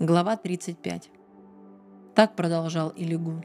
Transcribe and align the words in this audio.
Глава 0.00 0.38
35. 0.38 1.10
Так 2.14 2.34
продолжал 2.34 2.90
Илигу. 2.96 3.44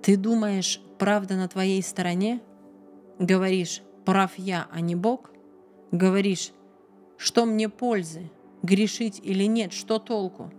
«Ты 0.00 0.16
думаешь, 0.16 0.80
правда 0.98 1.36
на 1.36 1.46
твоей 1.46 1.82
стороне? 1.82 2.40
Говоришь, 3.18 3.82
прав 4.06 4.32
я, 4.38 4.66
а 4.70 4.80
не 4.80 4.96
Бог? 4.96 5.30
Говоришь, 5.90 6.52
что 7.18 7.44
мне 7.44 7.68
пользы, 7.68 8.30
грешить 8.62 9.20
или 9.22 9.44
нет, 9.44 9.74
что 9.74 9.98
толку? 9.98 10.50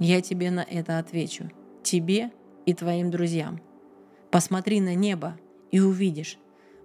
Я 0.00 0.20
тебе 0.20 0.50
на 0.50 0.64
это 0.64 0.98
отвечу. 0.98 1.52
Тебе 1.84 2.32
и 2.66 2.74
твоим 2.74 3.12
друзьям. 3.12 3.60
Посмотри 4.32 4.80
на 4.80 4.96
небо 4.96 5.38
и 5.70 5.78
увидишь. 5.78 6.38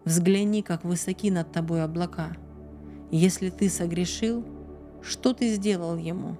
Взгляни, 0.05 0.61
как 0.61 0.83
высоки 0.83 1.31
над 1.31 1.51
тобой 1.51 1.83
облака. 1.83 2.37
Если 3.09 3.49
ты 3.49 3.69
согрешил, 3.69 4.45
что 5.01 5.33
ты 5.33 5.51
сделал 5.55 5.97
ему? 5.97 6.37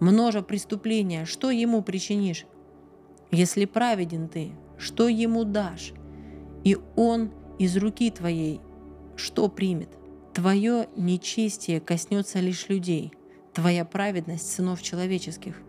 Множа 0.00 0.42
преступления, 0.42 1.24
что 1.24 1.50
ему 1.50 1.82
причинишь? 1.82 2.46
Если 3.30 3.64
праведен 3.64 4.28
ты, 4.28 4.52
что 4.78 5.08
ему 5.08 5.44
дашь? 5.44 5.92
И 6.64 6.76
он 6.96 7.30
из 7.58 7.76
руки 7.76 8.10
твоей 8.10 8.60
что 9.16 9.48
примет? 9.48 9.90
Твое 10.32 10.88
нечестие 10.96 11.80
коснется 11.80 12.40
лишь 12.40 12.68
людей, 12.68 13.12
твоя 13.52 13.84
праведность 13.84 14.50
сынов 14.50 14.82
человеческих. 14.82 15.60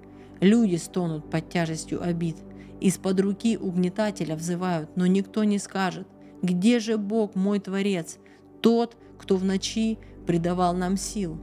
Люди 0.42 0.76
стонут 0.76 1.30
под 1.30 1.50
тяжестью 1.50 2.02
обид, 2.04 2.38
из-под 2.82 3.20
руки 3.20 3.58
угнетателя 3.58 4.36
взывают, 4.36 4.90
но 4.96 5.05
никто 5.05 5.44
не 5.44 5.60
скажет, 5.60 6.08
где 6.42 6.80
же 6.80 6.98
Бог 6.98 7.36
мой 7.36 7.60
Творец, 7.60 8.18
тот, 8.62 8.98
кто 9.18 9.38
в 9.38 9.44
ночи 9.44 10.00
придавал 10.26 10.74
нам 10.74 10.98
сил, 10.98 11.38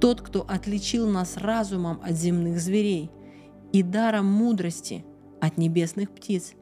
тот, 0.00 0.20
кто 0.20 0.44
отличил 0.48 1.08
нас 1.08 1.36
разумом 1.36 2.00
от 2.02 2.12
земных 2.12 2.60
зверей 2.60 3.10
и 3.72 3.82
даром 3.82 4.26
мудрости 4.26 5.04
от 5.40 5.58
небесных 5.58 6.10
птиц. 6.10 6.54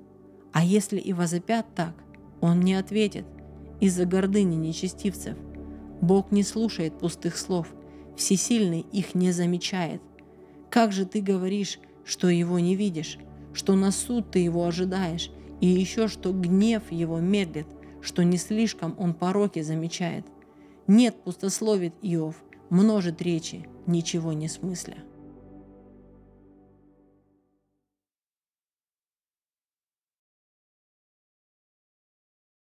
А 0.53 0.65
если 0.65 0.98
и 0.98 1.12
возопят 1.12 1.67
так, 1.75 1.95
он 2.41 2.61
не 2.61 2.75
ответит 2.75 3.27
из-за 3.81 4.06
гордыни 4.06 4.56
нечестивцев. 4.56 5.37
Бог 6.01 6.31
не 6.31 6.43
слушает 6.43 6.98
пустых 6.98 7.37
слов, 7.37 7.69
всесильный 8.17 8.81
их 8.93 9.15
не 9.15 9.33
замечает. 9.33 10.00
Как 10.71 10.93
же 10.93 11.06
ты 11.06 11.21
говоришь, 11.21 11.78
что 12.05 12.28
его 12.28 12.59
не 12.59 12.77
видишь, 12.77 13.19
что 13.53 13.75
на 13.75 13.91
суд 13.91 14.31
ты 14.31 14.39
его 14.41 14.67
ожидаешь, 14.67 15.31
и 15.61 15.67
еще 15.67 16.09
что 16.09 16.33
гнев 16.33 16.91
его 16.91 17.19
медлит, 17.19 17.67
что 18.03 18.23
не 18.23 18.37
слишком 18.37 18.95
он 18.98 19.15
пороки 19.15 19.62
замечает. 19.62 20.27
Нет, 20.87 21.17
пустословит 21.25 21.95
Иов, 22.03 22.37
множит 22.70 23.22
речи, 23.22 23.69
ничего 23.86 24.33
не 24.33 24.48
смысля. 24.48 24.97